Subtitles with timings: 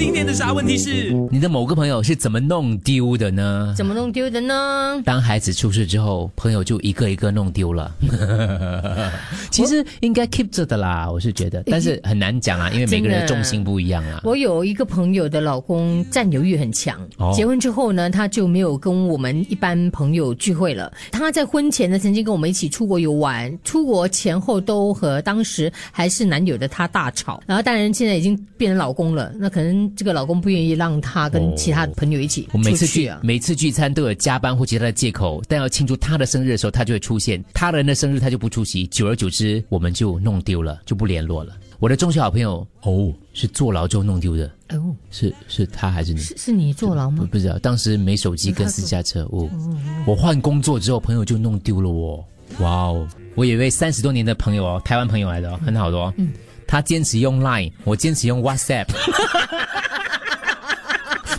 [0.00, 1.12] 今天的啥问题是？
[1.30, 3.74] 你的某个朋友是怎么弄丢的呢？
[3.76, 4.98] 怎么弄丢的呢？
[5.04, 7.94] 当孩子出事之后，朋友就一个一个弄丢了。
[9.52, 14.22] 其实应该 keep 着的啦，我是觉得，但是很难讲啊，因为每个人的重心不一样啊。
[14.24, 20.90] 我有一个朋友的老公占有欲很强，哦结婚之后呢，他就没有跟我们一般朋友聚会了。
[21.12, 27.42] 他在婚前呢，曾经跟我们一起出国游玩，出国前后都和当时还是男友的他大吵。
[27.46, 33.10] 然后当然现在已经变成老公了，那可能这个老公不愿意让他跟其他朋友一起我每次聚。
[33.22, 38.86] 每次聚餐都有加班或其他的借口，但要庆祝他的生日的时候，他就会出现；他人的生日他就不出席。
[38.86, 41.56] 久而久之，我们就弄丢了，就不联络了。
[41.78, 46.20] 我的中学好朋友哦，是坐牢之后弄丢的，哦，是是他还是你？
[46.20, 47.18] 是是你坐牢吗？
[47.20, 49.48] 不不知道，当时没手机跟私家车哦。
[50.06, 52.22] 我换工作之后，朋友就弄丢了我。
[52.58, 56.12] 哇哦，我有一位三十多年的朋友哦，台湾朋友来的哦，很好的哦。
[56.18, 56.28] 嗯，
[56.70, 58.86] 他坚持用 Line，我坚持用 WhatsApp。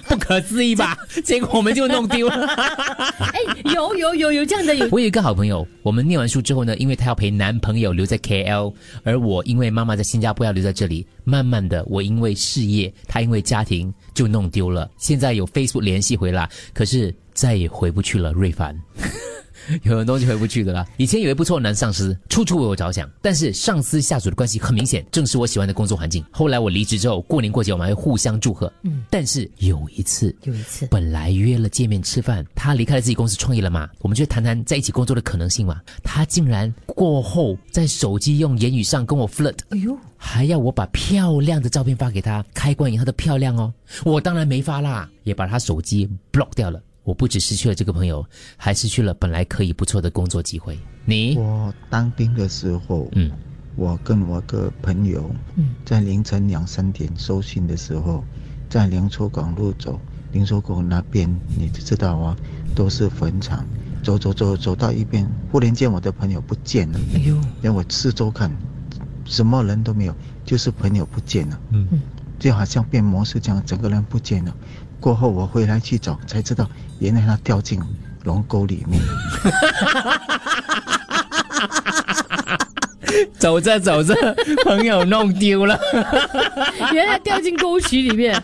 [0.10, 0.98] 不可思议吧？
[1.24, 2.46] 结果我们就弄丢了。
[2.54, 3.40] 哎，
[3.74, 8.74] 有有有有这样的有我有一个好朋友，我们念完书之后呢，因为她要陪男朋友留在 KL，
[9.06, 14.92] 而我因为妈妈在新加坡要留在这里，慢慢的，我因为事业，她因为家庭就弄丢了。
[14.98, 18.34] 现在有 Facebook 联系回来，可是再也回不去了。
[18.34, 18.78] 瑞凡。
[19.84, 20.86] 有很多东西回不去的啦。
[20.98, 26.24] 以前有一不错的男上司，处处为我着想，但是上司下属的关系很明显，正是我喜欢的工作环境。
[26.32, 28.72] 后来我离职之后，过年过节我们还会互相祝贺。
[28.84, 35.80] 嗯，但是有一次，有一次本来约了见面吃饭，他离开了自己公司创业了嘛，我们就谈谈在一起工作的可能性嘛。
[36.04, 43.74] 他竟然过后在手机用言语上跟我 flirt，哎呦，还要我把漂亮的照片发给他，开关以后的漂亮哦。
[44.04, 46.82] 我当然没发啦，也把他手机 block 掉了。
[47.04, 48.26] 我不只失去了这个朋友，
[48.58, 50.78] 还失去了本来可以不错的工作机会。
[51.06, 53.32] 你，我当兵的时候，嗯，
[53.76, 58.24] 我跟我个朋友，嗯，在凌晨两三点收信的时候，
[58.70, 60.00] 在灵州港路走，
[60.32, 61.28] 灵州港那边
[61.58, 62.38] 你就知道啊，
[62.76, 63.66] 都是坟场。
[64.04, 68.52] 走走走走到一边，忽然间我的朋友不见了，哎呦，让我四周看，
[69.26, 71.88] 什么人都没有，就是朋友不见了，嗯
[72.40, 74.56] 就好像变魔术这样，整个人不见了。
[75.02, 76.70] 过后我回来去找，才知道
[77.00, 77.82] 原来他掉进
[78.24, 79.02] 龙沟里面。
[83.38, 84.16] 走着走着，
[84.64, 85.78] 朋友弄丢了。
[86.94, 88.42] 原来掉进沟渠里面。